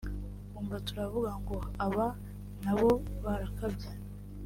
ukumva 0.43 0.75
turavuga 0.87 1.31
ngo 1.41 1.57
“aba 1.85 2.07
na 2.63 2.73
bo 2.79 2.89
barakabya 3.23 3.91